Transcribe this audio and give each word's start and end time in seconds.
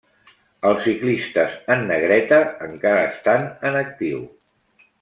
Els 0.69 0.79
ciclistes 0.85 1.53
en 1.75 1.85
negreta 1.91 2.39
encara 2.69 3.05
estan 3.13 3.47
en 3.71 3.79
actiu. 3.85 4.25